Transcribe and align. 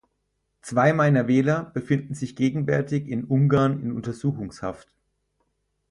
Zwei 0.63 0.93
meiner 0.93 1.27
Wähler 1.27 1.63
befinden 1.75 2.15
sich 2.15 2.35
gegenwärtig 2.35 3.07
in 3.07 3.23
Ungarn 3.23 3.83
in 3.83 3.91
Untersuchungshaft. 3.91 4.87